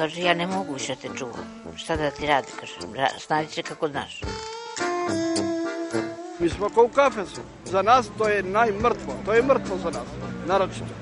[0.00, 1.44] Kaže, ja ne mogu više te čuvam.
[1.76, 2.74] Šta da ti radi, kaže,
[3.18, 4.20] snađi se kako znaš.
[6.38, 7.40] Mi smo kao u kafesu.
[7.64, 9.14] Za nas to je najmrtvo.
[9.24, 10.08] To je mrtvo za nas.
[10.46, 10.94] Naročito.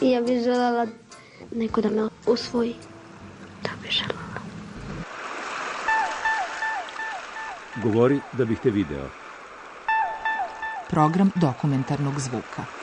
[0.00, 0.86] I ja bih želela
[1.50, 2.74] neko da me usvoji.
[3.62, 4.40] To bih želela.
[7.82, 9.08] Govori da bih te video.
[10.90, 12.64] Program dokumentarnog zvuka.–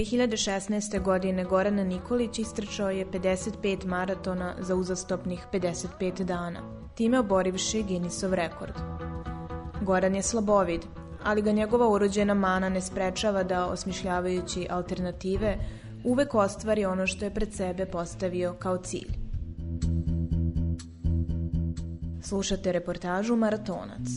[0.00, 1.02] 2016.
[1.02, 6.60] godine Goran Nikolić istrčao je 55 maratona za uzastopnih 55 dana,
[6.94, 8.72] time oborivši Guinnessov rekord.
[9.82, 10.80] Goran je slabovid,
[11.24, 15.58] ali ga njegova urođena mana ne sprečava da, osmišljavajući alternative,
[16.04, 19.10] uvek ostvari ono što je pred sebe postavio kao cilj.
[22.22, 24.08] Slušate reportažu Maratonac.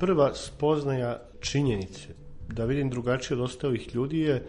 [0.00, 2.08] Prva spoznaja činjenice
[2.48, 4.46] da vidim drugačije od ostalih ljudi je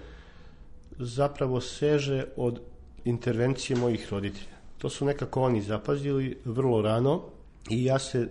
[1.00, 2.62] zapravo seže od
[3.06, 4.58] intervencije mojih roditelja.
[4.78, 7.22] To su nekako oni zapazili vrlo rano
[7.70, 8.30] i ja se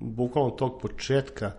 [0.00, 1.52] bukvalno tog početka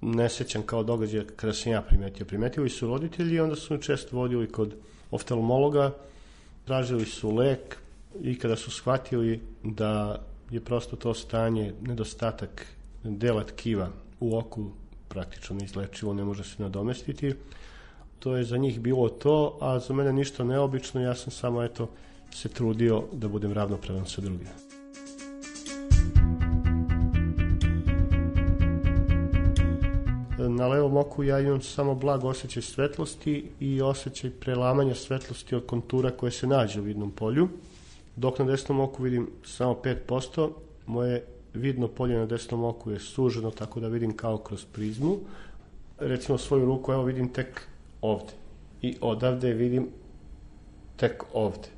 [0.00, 2.26] ne sećam kao događaja kada sam ja primetio.
[2.26, 4.74] Primetili su roditelji i onda su me često vodili kod
[5.10, 5.94] oftalmologa,
[6.64, 7.76] tražili su lek
[8.20, 12.66] i kada su shvatili da je prosto to stanje nedostatak
[13.04, 13.90] dela tkiva
[14.20, 14.70] u oku
[15.08, 17.34] praktično neizlečivo, ne može se nadomestiti.
[18.18, 21.88] To je za njih bilo to, a za mene ništa neobično, ja sam samo eto
[22.34, 24.50] se trudio da budem ravnopravan sa drugima.
[30.38, 36.10] Na levom oku ja imam samo blag osjećaj svetlosti i osjećaj prelamanja svetlosti od kontura
[36.10, 37.48] koje se nađe u vidnom polju,
[38.16, 39.76] dok na desnom oku vidim samo
[40.08, 40.50] 5%,
[40.86, 41.24] moje
[41.58, 45.16] vidno polje na desnom oku je suženo tako da vidim kao kroz prizmu.
[45.98, 47.60] Recimo svoju ruku evo vidim tek
[48.02, 48.32] ovde
[48.82, 49.88] i odavde vidim
[50.96, 51.68] tek ovde.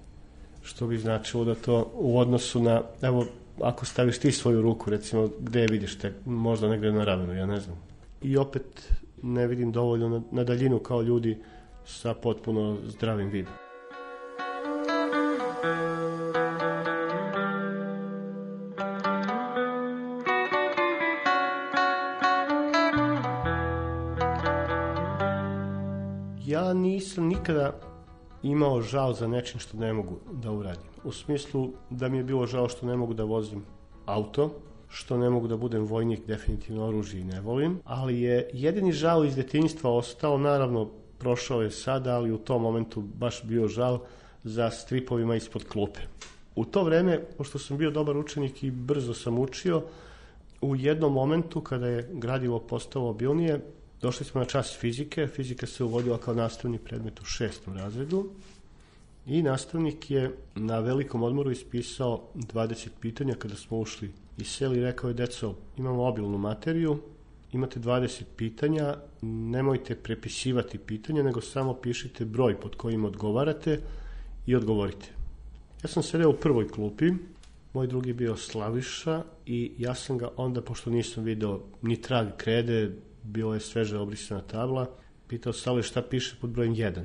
[0.63, 3.27] Što bi značilo da to u odnosu na, evo,
[3.63, 7.61] ako staviš ti svoju ruku, recimo, gde vidiš tek, možda negde na ramenu, ja ne
[7.61, 7.77] znam.
[8.23, 8.93] I opet
[9.23, 11.39] ne vidim dovoljno na, na daljinu kao ljudi
[11.87, 13.53] sa potpuno zdravim vidom.
[27.11, 27.73] Nisam nikada
[28.43, 30.91] imao žal za nečim što ne mogu da uradim.
[31.05, 33.65] U smislu da mi je bilo žao što ne mogu da vozim
[34.07, 34.51] auto,
[34.89, 39.25] što ne mogu da budem vojnik, definitivno oružje i ne volim, ali je jedini žal
[39.25, 40.89] iz detinjstva ostao, naravno
[41.19, 43.99] prošao je sada, ali u tom momentu baš bio žal
[44.45, 46.01] za stripovima ispod klupe.
[46.57, 49.83] U to vreme, pošto sam bio dobar učenik i brzo sam učio,
[50.61, 53.61] u jednom momentu kada je gradivo postalo obilnije,
[54.03, 58.31] Došli smo na čas fizike, fizika se uvodila kao nastavni predmet u šestom razredu.
[59.27, 64.83] I nastavnik je na velikom odmoru ispisao 20 pitanja kada smo ušli iz seli i
[64.83, 66.99] rekao je, deco, imamo obilnu materiju,
[67.53, 73.81] imate 20 pitanja, nemojte prepisivati pitanja, nego samo pišite broj pod kojim odgovarate
[74.47, 75.07] i odgovorite.
[75.83, 77.13] Ja sam sedeo u prvoj klupi,
[77.75, 82.97] moj drugi bio Slaviša i ja sam ga onda, pošto nisam video ni trag krede,
[83.23, 84.87] bilo je sveže obrisana tabla,
[85.29, 87.03] pitao Sale šta piše pod brojem 1.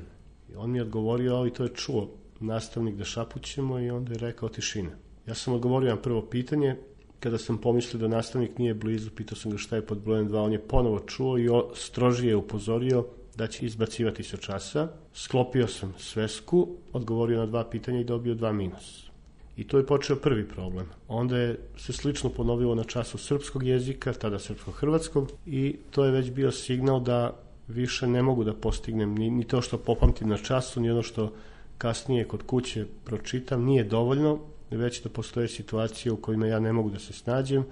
[0.52, 2.10] I on mi je odgovorio, ali to je čuo
[2.40, 4.90] nastavnik da šapućemo i onda je rekao tišina.
[5.26, 6.76] Ja sam odgovorio na prvo pitanje,
[7.20, 10.44] kada sam pomislio da nastavnik nije blizu, pitao sam ga šta je pod brojem 2,
[10.44, 14.88] on je ponovo čuo i strožije upozorio da će izbacivati sa časa.
[15.14, 19.10] Sklopio sam svesku, odgovorio na dva pitanja i dobio dva minus.
[19.56, 20.86] I to je počeo prvi problem.
[21.08, 26.30] Onda je se slično ponovilo na času srpskog jezika, tada srpsko-hrvatskog, i to je već
[26.30, 27.36] bio signal da
[27.68, 31.32] više ne mogu da postignem ni, ni to što popamtim na času, ni ono što
[31.78, 36.90] kasnije kod kuće pročitam, nije dovoljno već da postoje situacije u kojima ja ne mogu
[36.90, 37.64] da se snađem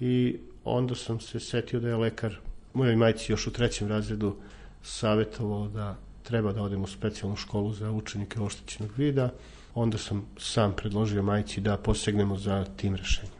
[0.00, 2.38] i onda sam se setio da je lekar
[2.74, 4.36] mojoj majci još u trećem razredu
[4.82, 9.30] savjetovao da treba da odem u specijalnu školu za učenike oštećenog vida.
[9.80, 13.32] Onda sam sam predložio majci da posegnemo za tim rešenjem.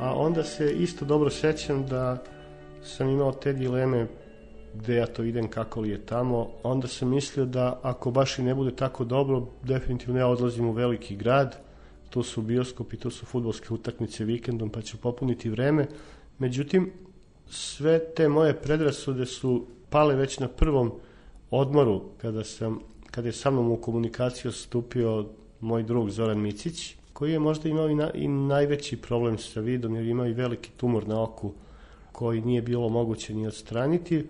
[0.00, 2.22] Onda se isto dobro sećam da
[2.82, 4.06] sam imao te dileme
[4.74, 6.50] gde ja to idem, kako li je tamo.
[6.62, 10.72] Onda sam mislio da ako baš i ne bude tako dobro, definitivno ja odlazim u
[10.72, 11.56] veliki grad,
[12.10, 15.86] tu su bioskopi, tu su futbolske utakmice vikendom, pa ću popuniti vreme.
[16.38, 16.92] Međutim,
[17.50, 20.92] sve te moje predrasude su pale već na prvom
[21.50, 22.78] odmoru, kada, sam,
[23.10, 25.26] kada je sa mnom u komunikaciju stupio
[25.60, 29.94] moj drug Zoran Micić, koji je možda imao i, na, i najveći problem sa vidom,
[29.94, 31.52] jer imao i veliki tumor na oku
[32.12, 34.26] koji nije bilo moguće ni odstraniti.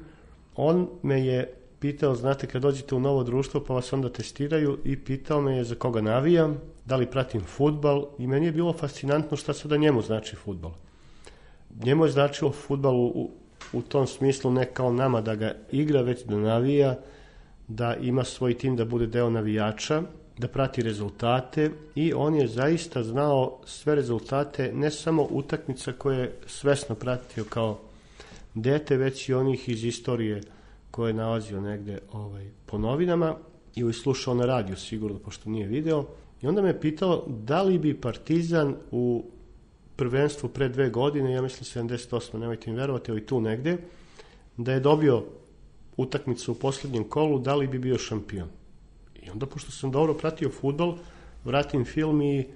[0.63, 4.79] On me je pitao, znate, kad dođete u novo društvo pa vas onda testiraju?
[4.85, 8.05] I pitao me je za koga navijam, da li pratim futbal?
[8.19, 10.71] I meni je bilo fascinantno šta sada njemu znači futbal.
[11.85, 13.31] Njemu je značilo futbal u,
[13.73, 16.99] u tom smislu ne kao nama da ga igra, već da navija,
[17.69, 20.03] da ima svoj tim da bude deo navijača,
[20.39, 26.35] da prati rezultate i on je zaista znao sve rezultate, ne samo utakmica koje je
[26.47, 27.79] svesno pratio kao
[28.55, 30.41] dete, već i onih iz istorije
[30.91, 33.37] koje je nalazio negde ovaj, po novinama
[33.75, 36.07] ili slušao na radiju sigurno, pošto nije video.
[36.43, 39.25] I onda me pitao da li bi Partizan u
[39.97, 42.39] prvenstvu pre dve godine, ja mislim 78.
[42.39, 43.77] nemojte mi verovati, ali tu negde,
[44.57, 45.25] da je dobio
[45.97, 48.49] utakmicu u poslednjem kolu, da li bi bio šampion.
[49.23, 50.97] I onda, pošto sam dobro pratio futbol,
[51.45, 52.47] vratim film i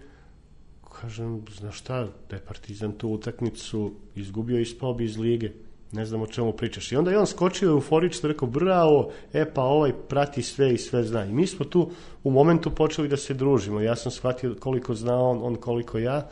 [1.01, 5.51] kažem, znaš šta, da je Partizan tu utakmicu izgubio i ispao bi iz lige.
[5.93, 6.93] Ne znam o čemu pričaš.
[6.93, 11.03] I onda je on skočio euforično, rekao, bravo, e pa ovaj prati sve i sve
[11.03, 11.25] zna.
[11.25, 11.91] I mi smo tu
[12.25, 13.81] u momentu počeli da se družimo.
[13.81, 16.29] Ja sam shvatio koliko zna on, on koliko ja.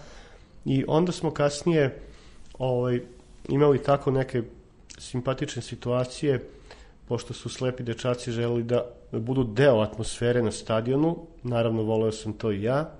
[0.64, 1.98] I onda smo kasnije
[2.58, 3.00] ovaj,
[3.48, 4.42] imali tako neke
[4.98, 6.40] simpatične situacije
[7.12, 12.52] pošto su slepi dečaci želeli da budu deo atmosfere na stadionu, naravno voleo sam to
[12.52, 12.90] i ja,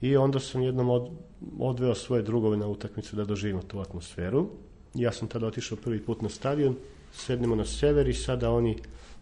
[0.00, 1.10] i onda sam jednom od,
[1.58, 4.48] odveo svoje drugove na utakmicu da doživimo tu atmosferu.
[4.94, 6.76] Ja sam tada otišao prvi put na stadion,
[7.12, 8.76] sednemo na sever i sada oni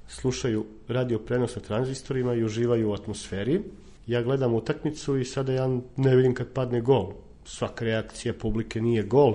[0.09, 3.61] slušaju radio prenos na tranzistorima i uživaju u atmosferi.
[4.07, 7.13] Ja gledam utakmicu i sada ja ne vidim kad padne gol.
[7.45, 9.35] Svaka reakcija publike nije gol,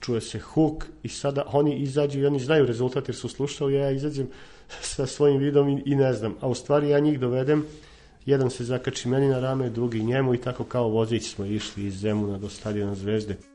[0.00, 3.90] čuje se huk i sada oni izađu i oni znaju rezultat jer su slušali, ja
[3.90, 4.28] izađem
[4.80, 6.34] sa svojim vidom i, i ne znam.
[6.40, 7.66] A u stvari ja njih dovedem,
[8.26, 11.94] jedan se zakači meni na rame, drugi njemu i tako kao vozić smo išli iz
[11.94, 13.53] Zemuna do stadiona Zvezde.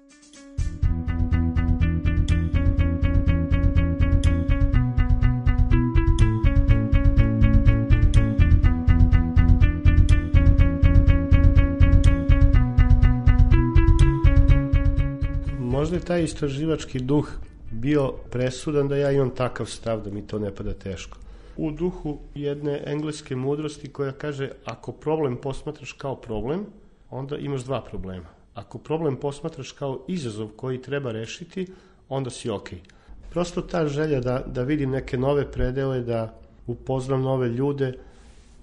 [16.00, 17.28] Je taj istraživački duh
[17.72, 21.18] bio presudan da ja imam takav stav da mi to ne pada teško.
[21.58, 26.66] U duhu jedne engleske mudrosti koja kaže ako problem posmatraš kao problem,
[27.10, 28.28] onda imaš dva problema.
[28.54, 31.68] Ako problem posmatraš kao izazov koji treba rešiti,
[32.10, 32.80] onda si okej.
[32.80, 33.30] Okay.
[33.30, 37.94] Prosto ta želja da, da vidim neke nove predele, da upoznam nove ljude,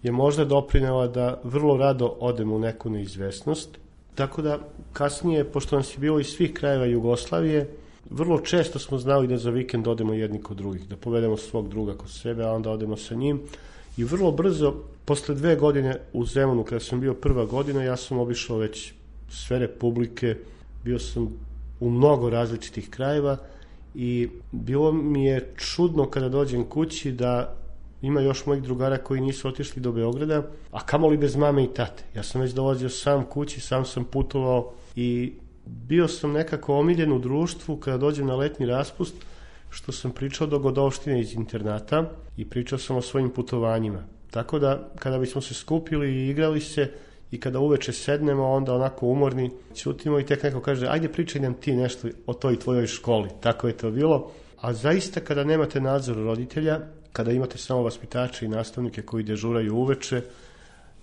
[0.02, 3.78] je možda doprinela da vrlo rado odem u neku neizvesnost,
[4.16, 4.58] Tako da
[4.92, 7.68] kasnije, pošto nas je bilo iz svih krajeva Jugoslavije,
[8.10, 11.94] vrlo često smo znali da za vikend odemo jedni kod drugih, da povedemo svog druga
[11.94, 13.40] kod sebe, a onda odemo sa njim.
[13.96, 18.18] I vrlo brzo, posle dve godine u Zemunu, kada sam bio prva godina, ja sam
[18.18, 18.92] obišao već
[19.30, 20.36] sve republike,
[20.84, 21.28] bio sam
[21.80, 23.36] u mnogo različitih krajeva
[23.94, 27.56] i bilo mi je čudno kada dođem kući da
[28.02, 32.04] ima još mojih drugara koji nisu otišli do Beograda, a kamoli bez mame i tate.
[32.14, 35.32] Ja sam već dolazio sam kući, sam sam putovao i
[35.66, 39.14] bio sam nekako omiljen u društvu kada dođem na letni raspust,
[39.70, 44.04] što sam pričao do godovštine iz internata i pričao sam o svojim putovanjima.
[44.30, 46.90] Tako da, kada bismo se skupili i igrali se,
[47.30, 51.54] i kada uveče sednemo, onda onako umorni, ćutimo i tek neko kaže, ajde pričaj nam
[51.54, 53.28] ti nešto o toj tvojoj školi.
[53.40, 54.30] Tako je to bilo.
[54.60, 56.80] A zaista kada nemate nadzor roditelja,
[57.16, 60.22] kada imate samo vaspitače i nastavnike koji dežuraju uveče,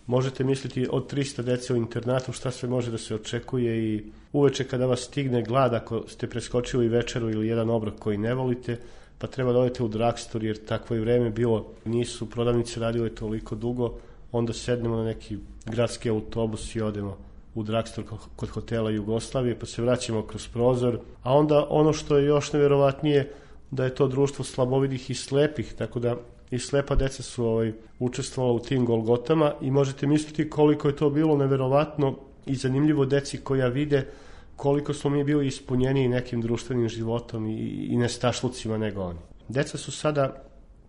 [0.08, 4.04] možete misliti od 300 dece u internatu šta sve može da se očekuje i
[4.34, 8.78] uveče kada vas stigne glad ako ste preskočili večeru ili jedan obrok koji ne volite,
[9.18, 13.56] pa treba da odete u drugstore jer takvo je vreme bilo, nisu prodavnice radile toliko
[13.56, 13.98] dugo,
[14.32, 17.18] onda sednemo na neki gradski autobus i odemo
[17.56, 18.04] u Dragstor
[18.36, 21.00] kod hotela Jugoslavije, pa se vraćamo kroz prozor.
[21.24, 23.32] A onda ono što je još neverovatnije,
[23.74, 26.16] da je to društvo slabovidih i slepih, tako da
[26.52, 31.10] i slepa deca su ovaj, učestvovala u tim Golgotama i možete misliti koliko je to
[31.10, 34.08] bilo neverovatno i zanimljivo deci koja vide
[34.56, 39.20] koliko smo mi bili ispunjeni nekim društvenim životom i, i nestašlucima nego oni.
[39.48, 40.44] Deca su sada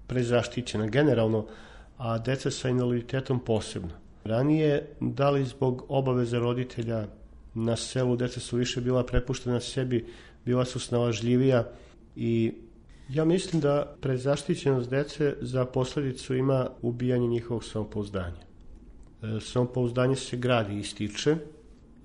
[0.07, 1.47] prezaštićena generalno,
[1.99, 3.91] a deca sa invaliditetom posebno.
[4.25, 7.07] Ranije, da li zbog obaveze roditelja
[7.55, 10.07] na selu, deca su više bila prepuštena sebi,
[10.45, 11.69] bila su snalažljivija
[12.17, 12.53] i
[13.09, 18.43] ja mislim da prezaštićenost dece za posledicu ima ubijanje njihovog samopouzdanja.
[19.23, 21.37] E, samopouzdanje se gradi i stiče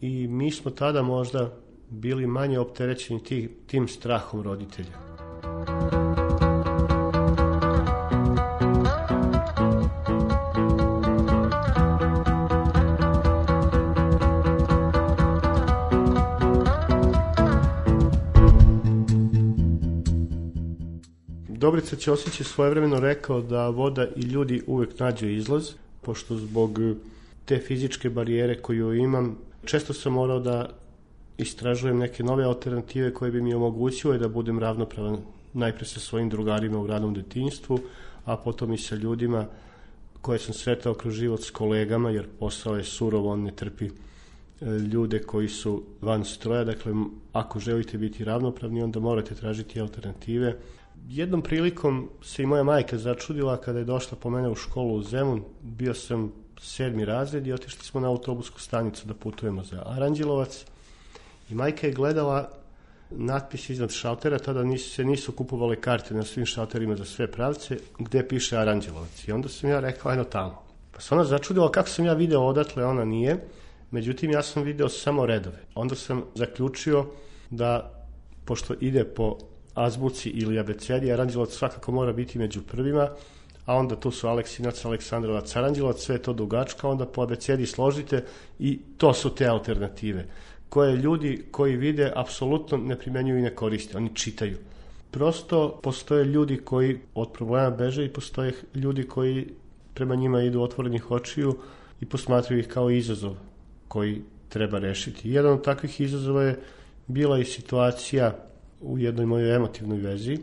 [0.01, 1.53] i mi smo tada možda
[1.89, 4.93] bili manje opterećeni tim strahom roditelja.
[21.59, 26.79] Dobrica Ćosić je svojevremeno rekao da voda i ljudi uvek nađu izlaz, pošto zbog
[27.45, 30.69] te fizičke barijere koju imam, često sam morao da
[31.37, 35.17] istražujem neke nove alternative koje bi mi omogućile da budem ravnopravan
[35.53, 37.79] najpre sa svojim drugarima u radnom detinjstvu,
[38.25, 39.45] a potom i sa ljudima
[40.21, 43.91] koje sam sretao kroz život s kolegama, jer posao je surov, on ne trpi e,
[44.93, 46.93] ljude koji su van stroja, dakle
[47.33, 50.55] ako želite biti ravnopravni onda morate tražiti alternative
[51.07, 55.03] jednom prilikom se i moja majka začudila kada je došla po mene u školu u
[55.03, 55.43] Zemun.
[55.61, 60.65] Bio sam sedmi razred i otišli smo na autobusku stanicu da putujemo za Aranđelovac.
[61.49, 62.49] I majka je gledala
[63.11, 67.77] natpis iznad šaltera, tada nisu, se nisu kupovale karte na svim šalterima za sve pravce,
[67.99, 69.27] gde piše Aranđelovac.
[69.27, 70.63] I onda sam ja rekao, eno tamo.
[70.91, 73.47] Pa se ona začudila kako sam ja video odatle, ona nije.
[73.91, 75.59] Međutim, ja sam video samo redove.
[75.75, 77.05] Onda sam zaključio
[77.49, 77.91] da,
[78.45, 79.37] pošto ide po
[79.83, 83.09] azbuci ili abecedi, Aranđelovac svakako mora biti među prvima,
[83.65, 88.23] a onda tu su Aleksinac, Aleksandrovac, Aranđelovac, sve to dugačka, onda po abecedi složite
[88.59, 90.25] i to su te alternative
[90.69, 94.57] koje ljudi koji vide apsolutno ne primenjuju i ne koriste, oni čitaju.
[95.11, 99.47] Prosto postoje ljudi koji od problema beže i postoje ljudi koji
[99.93, 101.57] prema njima idu otvorenih očiju
[102.01, 103.35] i posmatruju ih kao izazov
[103.87, 105.29] koji treba rešiti.
[105.29, 106.59] Jedan od takvih izazova je
[107.07, 108.35] bila i situacija
[108.81, 110.37] u jednoj mojoj emotivnoj vezi.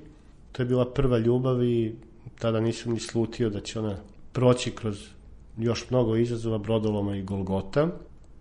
[0.53, 1.95] To je bila prva ljubav i
[2.39, 3.97] tada nisam ni slutio da će ona
[4.33, 5.09] proći kroz
[5.59, 7.89] još mnogo izazova, brodoloma i Golgota.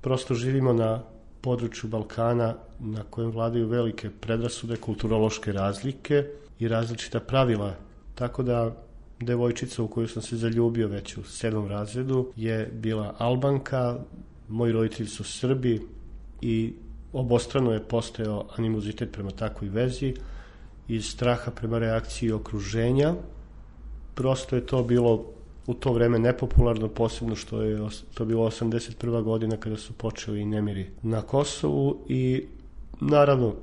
[0.01, 1.03] Prosto živimo na
[1.41, 6.25] području Balkana na kojem vladaju velike predrasude, kulturološke razlike
[6.59, 7.75] i različita pravila.
[8.15, 8.75] Tako da
[9.19, 13.99] devojčica u koju sam se zaljubio već u sedmom razredu je bila Albanka,
[14.49, 15.81] moji roditelji su Srbi
[16.41, 16.73] i
[17.13, 20.13] obostrano je postojao animozitet prema takvoj vezi
[20.87, 23.13] iz straha prema reakciji okruženja.
[24.15, 25.25] Prosto je to bilo
[25.67, 27.79] u to vreme nepopularno, posebno što je
[28.13, 29.23] to bilo 81.
[29.23, 32.45] godina kada su počeli i nemiri na Kosovu i
[33.01, 33.53] naravno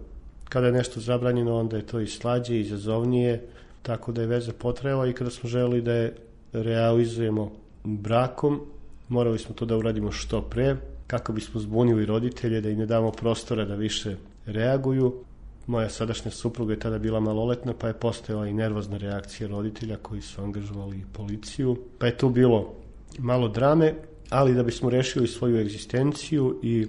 [0.49, 3.46] kada je nešto zabranjeno onda je to i slađe, i izazovnije,
[3.82, 6.16] tako da je veza potrajala i kada smo želeli da je
[6.52, 7.52] realizujemo
[7.84, 8.61] brakom,
[9.08, 10.76] morali smo to da uradimo što pre,
[11.12, 14.16] kako bismo zbunili roditelje, da im ne damo prostora da više
[14.47, 15.12] reaguju.
[15.66, 20.23] Moja sadašnja supruga je tada bila maloletna, pa je postojala i nervozna reakcija roditelja koji
[20.23, 21.76] su angažovali policiju.
[21.99, 22.75] Pa je tu bilo
[23.19, 23.95] malo drame,
[24.31, 26.87] ali da bismo rešili svoju egzistenciju i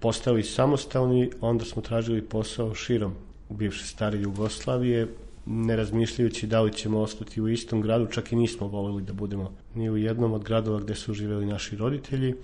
[0.00, 3.14] postali samostalni, onda smo tražili posao širom
[3.48, 5.08] bivše stare Jugoslavije,
[5.46, 9.50] ne razmišljajući da li ćemo ostati u istom gradu, čak i nismo volili da budemo
[9.74, 12.34] ni u jednom od gradova gde su živeli naši roditelji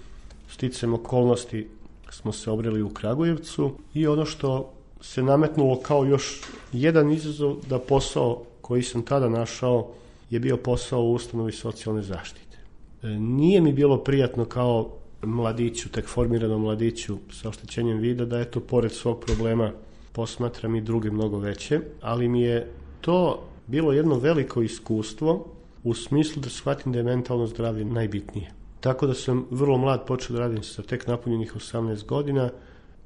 [0.48, 1.68] sticam okolnosti
[2.10, 6.40] smo se obreli u Kragujevcu i ono što se nametnulo kao još
[6.72, 9.90] jedan izazov da posao koji sam tada našao
[10.30, 12.58] je bio posao u ustanovi socijalne zaštite.
[13.02, 14.90] E, nije mi bilo prijatno kao
[15.22, 19.72] mladiću, tek formiranom mladiću sa oštećenjem vida da eto pored svog problema
[20.12, 22.70] posmatram i druge mnogo veće, ali mi je
[23.00, 25.46] to bilo jedno veliko iskustvo
[25.84, 28.63] u smislu da shvatim da je mentalno zdravlje najbitnije.
[28.84, 32.50] Tako da sam vrlo mlad počeo da radim sa tek napunjenih 18 godina.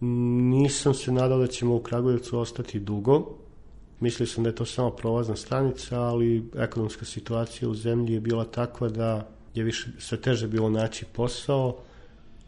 [0.00, 3.36] Nisam se nadao da ćemo u Kragujevcu ostati dugo.
[4.00, 8.44] Mislio sam da je to samo prolazna stanica, ali ekonomska situacija u zemlji je bila
[8.44, 11.76] takva da je više sve teže bilo naći posao.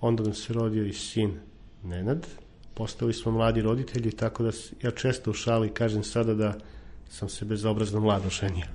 [0.01, 1.39] Onda nam se rodio i sin
[1.85, 2.27] Nenad.
[2.75, 4.51] Postali smo mladi roditelji, tako da
[4.83, 6.55] ja često u šali kažem sada da
[7.11, 8.67] sam se bezobrazno mlado ženio.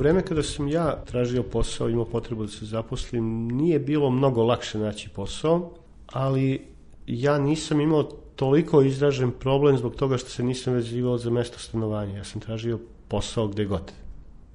[0.00, 4.78] Vreme kada sam ja tražio posao, imao potrebu da se zaposlim, nije bilo mnogo lakše
[4.78, 5.72] naći posao,
[6.06, 6.60] ali
[7.06, 8.02] ja nisam imao
[8.36, 12.16] toliko izražen problem zbog toga što se nisam vezivao za mesto stanovanja.
[12.16, 12.78] Ja sam tražio
[13.08, 13.92] posao gde god.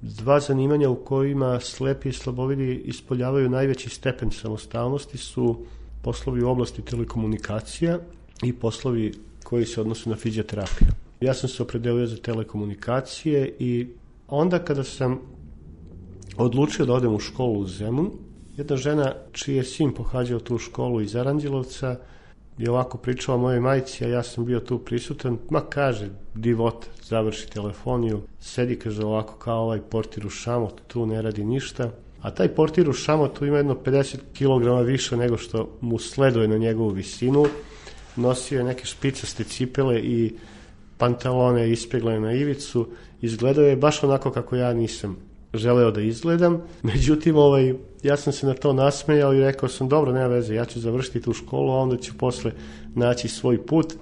[0.02, 5.64] Dva zanimanja u kojima slepi i slabovidi ispoljavaju najveći stepen samostalnosti su
[6.02, 7.98] poslovi u oblasti telekomunikacija
[8.42, 9.12] i poslovi
[9.44, 10.88] koji se odnose na fizioterapiju.
[11.20, 13.86] Ja sam se opredelio za telekomunikacije i
[14.28, 15.20] onda kada sam
[16.36, 18.10] odlučio da odem u školu u Zemun,
[18.56, 21.96] jedna žena čiji je sin pohađao tu školu iz Aranđelovca
[22.58, 27.50] je ovako pričala mojoj majci, a ja sam bio tu prisutan, ma kaže, divot, završi
[27.50, 31.90] telefoniju, sedi, kaže ovako kao ovaj portir u šamotu, tu ne radi ništa,
[32.20, 36.58] a taj portir u šamotu ima jedno 50 kg više nego što mu sleduje na
[36.58, 37.46] njegovu visinu,
[38.16, 40.34] nosio je neke špicaste cipele i
[40.98, 42.88] pantalone ispeglane na ivicu,
[43.20, 45.16] izgledao je baš onako kako ja nisam
[45.58, 46.62] želeo da izgledam.
[46.82, 50.64] Međutim, ovaj, ja sam se na to nasmejao i rekao sam, dobro, nema veze, ja
[50.64, 52.52] ću završiti tu školu, a onda ću posle
[52.94, 53.94] naći svoj put.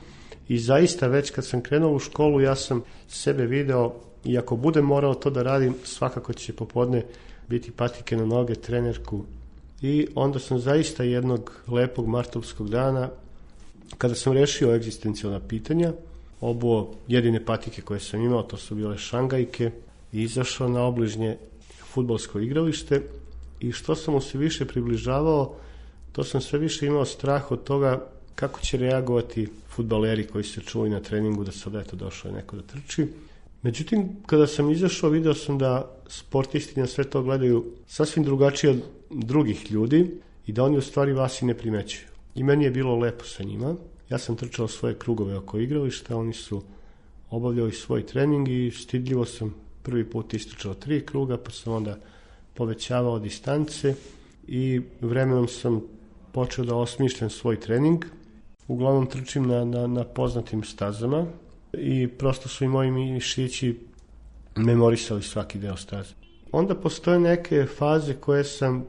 [0.48, 3.92] I zaista već kad sam krenuo u školu, ja sam sebe video
[4.24, 7.02] i ako budem morao to da radim, svakako će popodne
[7.48, 9.24] biti patike na noge, trenerku.
[9.82, 13.08] I onda sam zaista jednog lepog martovskog dana,
[13.98, 15.92] kada sam rešio egzistencijalna pitanja,
[16.40, 19.70] obuo jedine patike koje sam imao, to su bile šangajke,
[20.14, 21.36] i izašao na obližnje
[21.92, 23.02] futbolsko igralište
[23.60, 25.54] i što sam mu se više približavao,
[26.12, 30.90] to sam sve više imao strah od toga kako će reagovati futbaleri koji se čuli
[30.90, 33.06] na treningu da sad eto došao je neko da trči.
[33.62, 38.82] Međutim, kada sam izašao, video sam da sportisti na sve to gledaju sasvim drugačije od
[39.10, 42.08] drugih ljudi i da oni u stvari vas i ne primećuju.
[42.34, 43.74] I meni je bilo lepo sa njima.
[44.10, 46.62] Ja sam trčao svoje krugove oko igrališta, oni su
[47.30, 51.96] obavljali svoj trening i stidljivo sam prvi put istrčao tri kruga, pa sam onda
[52.54, 53.94] povećavao distance
[54.48, 55.80] i vremenom sam
[56.32, 58.04] počeo da osmišljam svoj trening.
[58.68, 61.26] Uglavnom trčim na, na, na poznatim stazama
[61.72, 63.78] i prosto su i moji mišići
[64.56, 66.14] memorisali svaki deo staze.
[66.52, 68.84] Onda postoje neke faze koje sam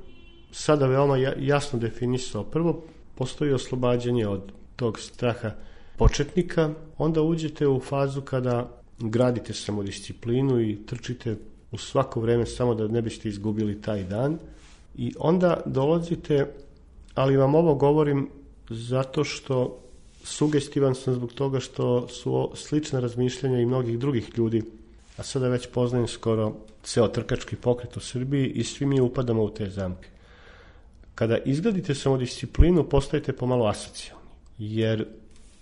[0.51, 2.43] sada veoma jasno definisao.
[2.43, 2.84] Prvo,
[3.15, 5.51] postoji oslobađanje od tog straha
[5.97, 11.38] početnika, onda uđete u fazu kada gradite samodisciplinu i trčite
[11.71, 14.38] u svako vreme samo da ne biste izgubili taj dan
[14.97, 16.47] i onda dolazite,
[17.15, 18.29] ali vam ovo govorim
[18.69, 19.79] zato što
[20.23, 24.63] sugestivan sam zbog toga što su slične razmišljanja i mnogih drugih ljudi,
[25.17, 26.53] a sada već poznajem skoro
[26.84, 30.10] ceo trkački pokret u Srbiji i svi mi upadamo u te zamke.
[31.15, 34.25] Kada izgradite samodisciplinu, postajete pomalo asocijalni,
[34.58, 35.05] jer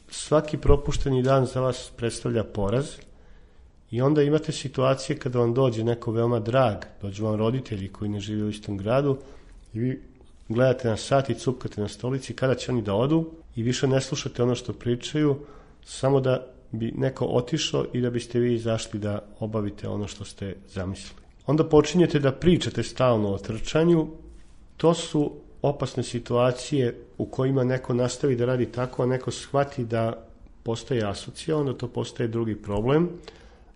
[0.10, 2.86] svaki propušteni dan za vas predstavlja poraz,
[3.94, 8.20] I onda imate situacije kada vam dođe neko veoma drag, dođu vam roditelji koji ne
[8.20, 9.18] žive u istom gradu
[9.74, 10.02] i vi
[10.50, 14.02] gledate na sat i cupkate na stolici kada će oni da odu i više ne
[14.02, 15.36] slušate ono što pričaju,
[15.86, 20.56] samo da bi neko otišao i da biste vi izašli da obavite ono što ste
[20.70, 21.22] zamislili.
[21.46, 24.08] Onda počinjete da pričate stalno o trčanju,
[24.78, 30.26] to su opasne situacije u kojima neko nastavi da radi tako, a neko shvati da
[30.64, 33.10] postaje asocija, onda to postaje drugi problem,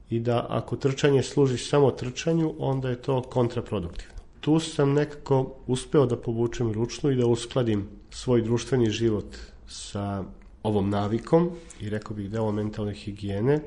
[0.10, 4.15] i da ako trčanje služi samo trčanju, onda je to kontraproduktivno.
[4.39, 9.36] Tu sam nekako uspeo da povučem ručnu i da uskladim svoj društveni život
[9.67, 10.24] sa
[10.63, 13.60] ovom navikom i rekao bih deo mentalne higijene,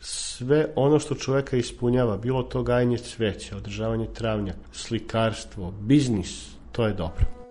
[0.00, 6.92] sve ono što čoveka ispunjava, bilo to gajanje cveća, održavanje travnja, slikarstvo, biznis, to je
[6.92, 7.45] dobro.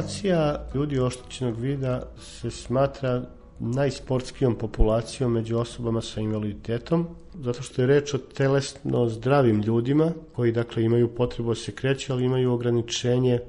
[0.00, 3.22] Populacija ljudi oštećenog vida se smatra
[3.58, 7.06] najsportskijom populacijom među osobama sa invaliditetom,
[7.42, 12.12] zato što je reč o telesno zdravim ljudima, koji dakle imaju potrebu da se kreću,
[12.12, 13.40] ali imaju ograničenje,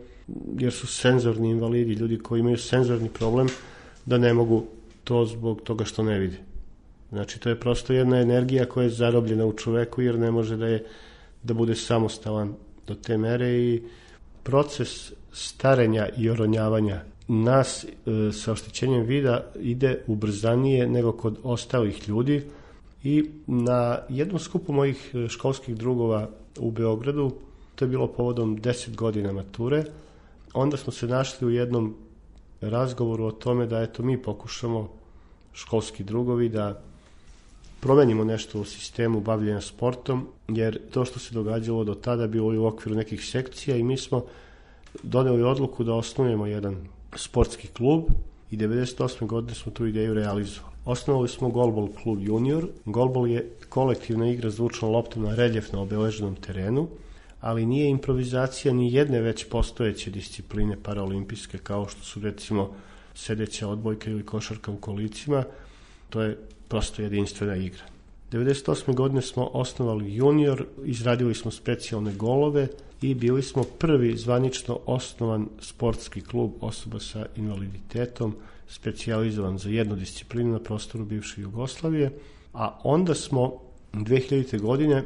[0.60, 3.48] jer su senzorni invalidi, ljudi koji imaju senzorni problem,
[4.06, 4.64] da ne mogu
[5.04, 6.38] to zbog toga što ne vide.
[7.10, 10.68] Znači, to je prosto jedna energija koja je zarobljena u čoveku, jer ne može da
[10.68, 10.84] je
[11.44, 12.54] da bude samostalan
[12.88, 13.82] do te mere i
[14.44, 17.02] proces starenja i oronjavanja.
[17.28, 17.88] Nas e,
[18.32, 22.44] sa oštećenjem vida ide ubrzanije nego kod ostalih ljudi
[23.04, 27.32] i na jednom skupu mojih e, školskih drugova u Beogradu,
[27.76, 29.84] to je bilo povodom 10 godina mature,
[30.54, 31.96] onda smo se našli u jednom
[32.62, 34.90] razgovoru o tome da eto mi pokušamo
[35.54, 36.82] školski drugovi da
[37.80, 42.60] promenimo nešto u sistemu bavljenja sportom, jer to što se događalo do tada bilo je
[42.60, 44.26] u okviru nekih sekcija i mi smo
[45.04, 46.76] doneli odluku da osnujemo jedan
[47.16, 48.04] sportski klub
[48.52, 49.28] i 98.
[49.28, 50.76] godine smo tu ideju realizovali.
[50.86, 52.68] Osnovali smo Golbol klub junior.
[52.86, 56.88] Golbol je kolektivna igra zvučnom loptom na reljefno obeleženom terenu,
[57.42, 62.74] ali nije improvizacija ni jedne već postojeće discipline paraolimpijske kao što su recimo
[63.14, 65.44] sedeća odbojka ili košarka u kolicima.
[66.10, 67.84] To je prosto jedinstvena igra.
[68.32, 68.94] 98.
[68.96, 72.68] godine smo osnovali junior, izradili smo specijalne golove
[73.02, 78.36] i bili smo prvi zvanično osnovan sportski klub osoba sa invaliditetom,
[78.68, 82.12] specijalizovan za jednu disciplinu na prostoru bivše Jugoslavije,
[82.54, 83.54] a onda smo
[83.94, 84.60] 2000.
[84.60, 85.04] godine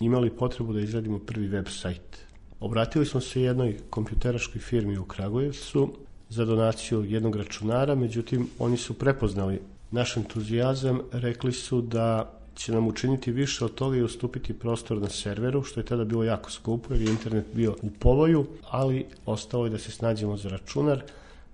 [0.00, 2.24] imali potrebu da izradimo prvi web sajt.
[2.60, 5.88] Obratili smo se jednoj kompjuteraškoj firmi u Kragujevcu
[6.28, 9.60] za donaciju jednog računara, međutim oni su prepoznali
[9.90, 15.08] naš entuzijazam, rekli su da će nam učiniti više od toga i ustupiti prostor na
[15.08, 19.64] serveru, što je tada bilo jako skupo jer je internet bio u povoju, ali ostalo
[19.64, 21.02] je da se snađemo za računar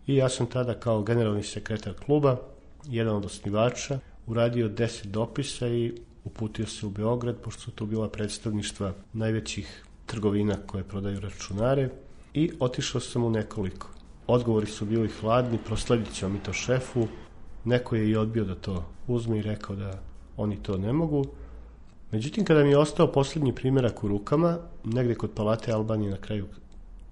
[0.06, 2.36] i ja sam tada kao generalni sekretar kluba,
[2.88, 5.92] jedan od osnivača, uradio 10 dopisa i
[6.24, 11.88] uputio se u Beograd, pošto su tu bila predstavništva najvećih trgovina koje prodaju računare
[12.34, 13.88] i otišao sam u nekoliko.
[14.26, 17.08] Odgovori su bili hladni, prosledit ćemo mi to šefu,
[17.64, 21.24] neko je i odbio da to uzme i rekao da oni to ne mogu.
[22.12, 26.46] Međutim, kada mi je ostao poslednji primjerak u rukama, negde kod Palate Albanije na kraju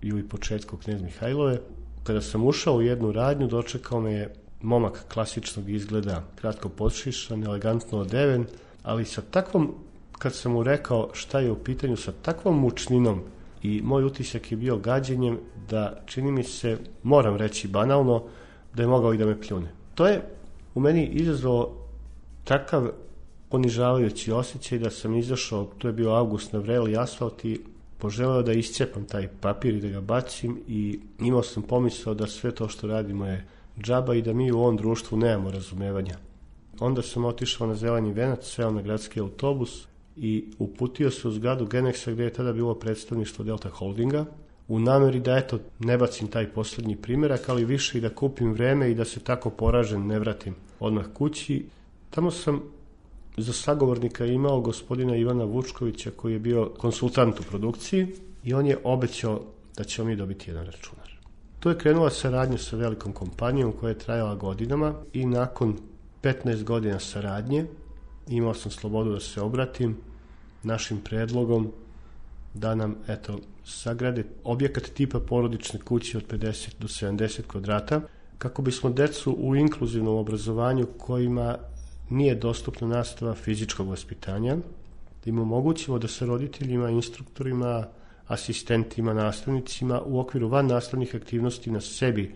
[0.03, 1.61] ili početku Knez Mihajlove,
[2.05, 7.99] kada sam ušao u jednu radnju, dočekao me je momak klasičnog izgleda, kratko podšišan, elegantno
[7.99, 8.47] odeven,
[8.83, 9.75] ali sa takvom,
[10.19, 13.23] kad sam mu rekao šta je u pitanju, sa takvom mučninom
[13.63, 15.39] i moj utisak je bio gađenjem
[15.71, 18.23] da čini mi se, moram reći banalno,
[18.75, 19.71] da je mogao i da me pljune.
[19.95, 20.23] To je
[20.75, 21.75] u meni izazvalo
[22.45, 22.91] takav
[23.49, 27.61] ponižavajući osjećaj da sam izašao, to je bio avgust na vreli asfalt i
[27.99, 32.55] poželeo da iscepam taj papir i da ga bacim i imao sam pomisao da sve
[32.55, 33.47] to što radimo je
[33.81, 36.19] džaba i da mi u ovom društvu nemamo razumevanja.
[36.81, 41.67] Onda sam otišao na zeleni venac, seo na gradski autobus i uputio se u zgradu
[41.67, 44.25] Genexa gde je tada bilo predstavništvo Delta Holdinga
[44.69, 48.91] u nameri da eto ne bacim taj poslednji primerak, ali više i da kupim vreme
[48.91, 51.67] i da se tako poražen ne vratim odmah kući.
[52.11, 52.63] Tamo sam
[53.43, 58.07] za sagovornika imao gospodina Ivana Vučkovića koji je bio konsultant u produkciji
[58.45, 59.41] i on je obećao
[59.77, 61.19] da ćemo mi dobiti jedan računar.
[61.61, 65.77] To je krenula saradnja sa velikom kompanijom koja je trajala godinama i nakon
[66.23, 67.67] 15 godina saradnje
[68.29, 69.97] imao sam slobodu da se obratim
[70.63, 71.73] našim predlogom
[72.55, 78.01] da nam eto sagrade objekat tipa porodične kuće od 50 do 70 kvadrata
[78.39, 81.57] kako bismo decu u inkluzivnom obrazovanju kojima
[82.11, 84.57] nije dostupna nastava fizičkog vaspitanja,
[85.25, 87.87] da im omogućimo da sa roditeljima, instruktorima,
[88.27, 92.35] asistentima, nastavnicima u okviru van nastavnih aktivnosti na sebi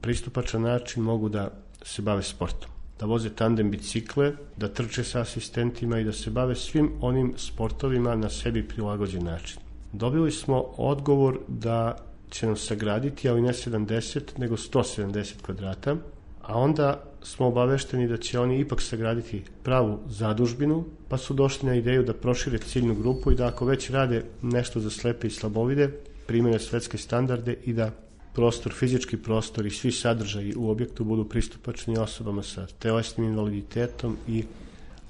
[0.00, 1.50] pristupačan način mogu da
[1.82, 6.54] se bave sportom da voze tandem bicikle, da trče sa asistentima i da se bave
[6.54, 9.58] svim onim sportovima na sebi prilagođen način.
[9.92, 11.96] Dobili smo odgovor da
[12.30, 15.96] će nam sagraditi, ali ne 70, nego 170 kvadrata,
[16.46, 21.74] a onda smo obavešteni da će oni ipak sagraditi pravu zadužbinu, pa su došli na
[21.74, 25.90] ideju da prošire ciljnu grupu i da ako već rade nešto za slepe i slabovide,
[26.26, 27.90] primene svetske standarde i da
[28.34, 34.44] prostor, fizički prostor i svi sadržaji u objektu budu pristupačni osobama sa telesnim invaliditetom i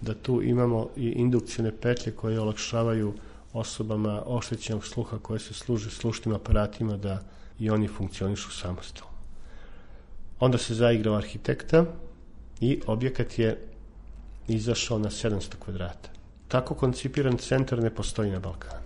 [0.00, 3.12] da tu imamo i indukcijne petlje koje olakšavaju
[3.52, 7.22] osobama oštećenog sluha koje se služe slušnim aparatima da
[7.58, 9.15] i oni funkcionišu samostalno.
[10.40, 11.84] Onda se zaigrao arhitekta
[12.60, 13.58] i objekat je
[14.48, 16.08] izašao na 700 kvadrata.
[16.48, 18.85] Tako koncipiran centar ne postoji na Balkanu.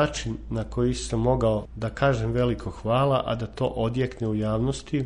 [0.00, 5.04] Način na koji sam mogao da kažem veliko hvala, a da to odjekne u javnosti,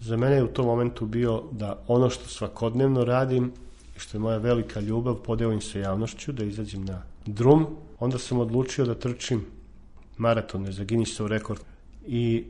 [0.00, 3.52] za mene je u tom momentu bio da ono što svakodnevno radim
[3.96, 7.66] što je moja velika ljubav podelim sa javnošću, da izađem na drum,
[7.98, 9.44] onda sam odlučio da trčim
[10.16, 11.60] maratone za Guinnessov rekord
[12.06, 12.44] i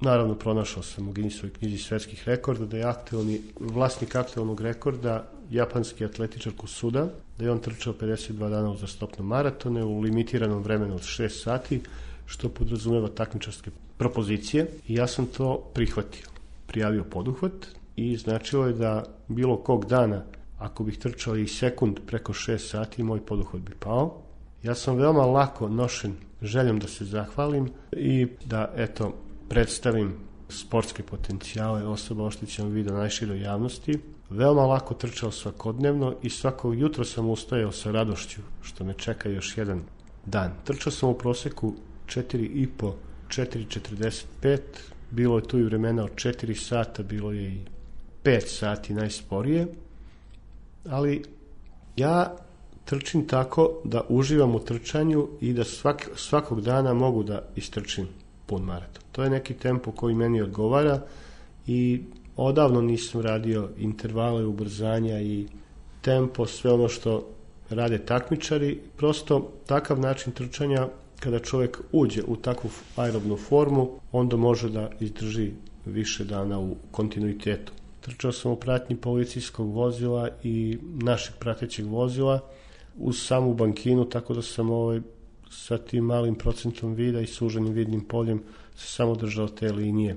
[0.00, 6.04] naravno pronašao sam u Guinnessovoj knjizi svetskih rekorda da je aktualni, vlasnik aktualnog rekorda japanski
[6.04, 11.28] atletičar Kusuda, da je on trčao 52 dana uzastopno maratone u limitiranom vremenu od 6
[11.28, 11.80] sati,
[12.26, 16.26] što podrazumeva takmičarske propozicije i ja sam to prihvatio.
[16.66, 17.52] Prijavio poduhvat
[17.96, 20.22] i značilo je da bilo kog dana,
[20.58, 24.22] ako bih trčao i sekund preko 6 sati, moj poduhvat bi pao.
[24.62, 29.14] Ja sam veoma lako nošen željom da se zahvalim i da, eto,
[29.48, 30.14] predstavim
[30.48, 33.98] sportske potencijale osoba oštećenog vida najširoj javnosti.
[34.32, 39.58] Veoma lako trčao svakodnevno i svakog jutra sam ustajao sa radošću što me čeka još
[39.58, 39.82] jedan
[40.26, 40.52] dan.
[40.64, 41.74] Trčao sam u proseku
[42.06, 42.92] 4,5,
[43.28, 44.58] 4,45,
[45.10, 47.60] bilo je tu i vremena od 4 sata, bilo je i
[48.24, 49.66] 5 sati najsporije,
[50.88, 51.22] ali
[51.96, 52.36] ja
[52.84, 58.08] trčim tako da uživam u trčanju i da svak, svakog dana mogu da istrčim
[58.46, 59.02] pun maraton.
[59.12, 61.00] To je neki tempo koji meni odgovara
[61.66, 62.02] i
[62.36, 65.46] odavno nisam radio intervale ubrzanja i
[66.00, 67.28] tempo, sve ono što
[67.70, 68.80] rade takmičari.
[68.96, 70.88] Prosto takav način trčanja
[71.20, 75.50] kada čovjek uđe u takvu aerobnu formu, onda može da izdrži
[75.86, 77.72] više dana u kontinuitetu.
[78.00, 82.40] Trčao sam u pratnji policijskog vozila i našeg pratećeg vozila
[82.98, 85.00] uz samu bankinu, tako da sam ovaj,
[85.50, 88.42] sa tim malim procentom vida i suženim vidnim poljem
[88.76, 90.16] se samo držao te linije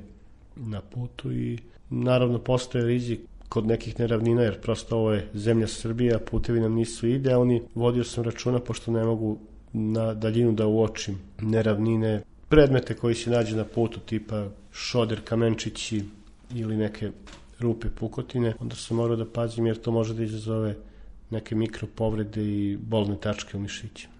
[0.56, 3.19] na putu i naravno postoje rizik
[3.50, 7.62] kod nekih neravnina, jer prosto ovo je zemlja Srbija, putevi nam nisu idealni.
[7.76, 9.38] Vodio sam računa, pošto ne mogu
[9.74, 16.04] na daljinu da uočim neravnine, predmete koji se nađe na putu, tipa šoder, kamenčići
[16.54, 17.12] ili neke
[17.60, 20.76] rupe, pukotine, onda sam morao da pazim jer to može da izazove
[21.30, 24.13] neke mikropovrede i bolne tačke u mišićima.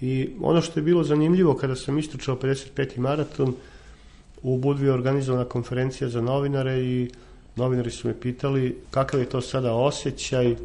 [0.00, 2.98] I ono što je bilo zanimljivo kada sam istračao 55.
[2.98, 3.54] maraton,
[4.46, 7.10] u Budvi je organizovana konferencija za novinare i
[7.56, 10.56] novinari su me pitali kakav je to sada osjećaj,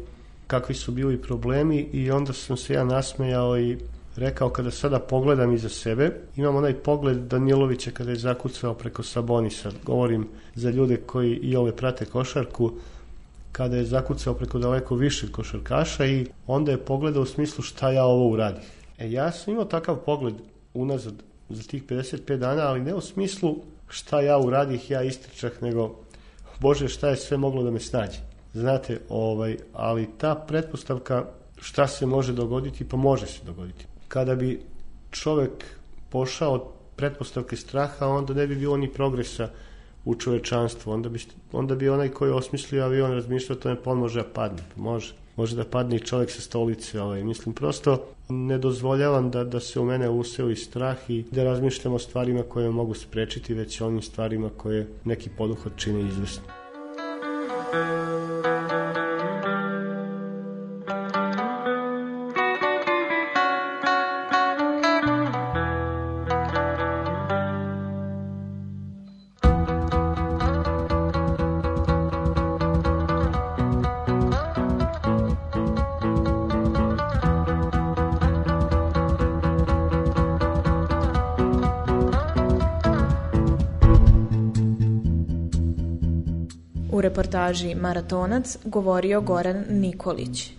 [0.46, 3.78] kakvi su bili problemi i onda sam se ja nasmejao i
[4.16, 9.70] rekao kada sada pogledam iza sebe, imam onaj pogled Danilovića kada je zakucao preko Sabonisa.
[9.84, 12.72] Govorim za ljude koji i ove prate košarku,
[13.52, 18.04] kada je zakucao preko daleko više košarkaša i onda je pogledao u smislu šta ja
[18.04, 18.70] ovo uradih.
[18.98, 20.34] E ja sam imao takav pogled
[20.74, 23.56] unazad za tih 55 dana, ali ne u smislu
[23.88, 25.94] šta ja uradih, ja istričah, nego
[26.60, 28.18] Bože šta je sve moglo da me snađe.
[28.54, 31.24] Znate, ovaj, ali ta pretpostavka
[31.60, 33.86] šta se može dogoditi, pa može se dogoditi.
[34.08, 34.60] Kada bi
[35.10, 35.64] čovek
[36.10, 36.62] pošao od
[36.96, 39.48] pretpostavke straha, onda ne bi bilo ni progresa
[40.04, 40.92] u čovečanstvu.
[40.92, 41.20] Onda bi,
[41.52, 44.62] onda bi onaj koji je osmislio avion razmišljao o tome, pa on može da padne.
[44.74, 45.14] Pa može.
[45.36, 47.00] Može da padne i čovjek sa stolice.
[47.00, 47.24] Ovaj.
[47.24, 51.94] Mislim, prosto ne dozvoljavam da, da se u mene useo i strah i da razmišljam
[51.94, 56.42] o stvarima koje mogu sprečiti, već o onim stvarima koje neki poduhod čine izvesno.
[87.12, 90.52] Reportaži Maratonac govorio Goran Nikolić.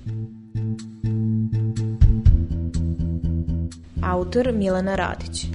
[4.03, 5.45] Autor Milena Radić.